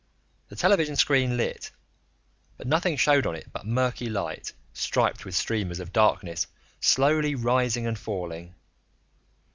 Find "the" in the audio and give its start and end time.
0.49-0.55